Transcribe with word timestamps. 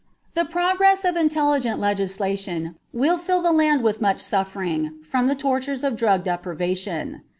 The 0.33 0.45
progress 0.45 1.05
of 1.05 1.15
intelligent 1.15 1.79
legislation 1.79 2.73
will 2.91 3.19
fill 3.19 3.43
the 3.43 3.51
land 3.51 3.83
with 3.83 4.01
much 4.01 4.19
suffering 4.19 4.95
from 5.03 5.27
the 5.27 5.35
tortures 5.35 5.83
of 5.83 5.95
drug 5.95 6.23
deprivation. 6.23 7.21